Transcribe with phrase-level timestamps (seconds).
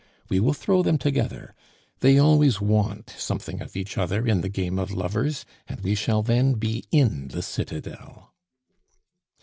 [0.29, 1.53] We will throw them together.
[1.99, 6.23] They always want something of each other in the game of lovers, and we shall
[6.23, 8.33] then be in the citadel."